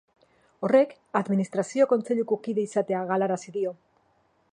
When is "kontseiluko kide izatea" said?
1.91-3.03